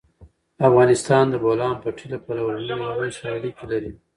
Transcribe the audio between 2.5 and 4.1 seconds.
له نورو هېوادونو سره اړیکې لري.